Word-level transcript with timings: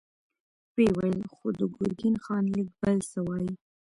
ويې 0.75 0.89
ويل: 0.97 1.19
خو 1.35 1.47
د 1.59 1.61
ګرګين 1.75 2.15
خان 2.23 2.43
ليک 2.53 2.67
بل 2.79 2.97
څه 3.11 3.19
وايي. 3.27 3.53